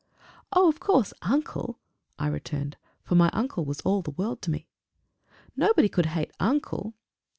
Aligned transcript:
"Oh! 0.51 0.67
of 0.67 0.79
course! 0.79 1.13
uncle!" 1.21 1.77
I 2.17 2.25
returned; 2.25 2.75
for 3.03 3.13
my 3.13 3.29
uncle 3.33 3.65
was 3.65 3.81
all 3.81 4.01
the 4.01 4.09
world 4.09 4.41
to 4.41 4.49
me. 4.49 4.65
"Nobody 5.55 5.89
could 5.89 6.07
hate 6.07 6.31
uncle!" 6.39 6.95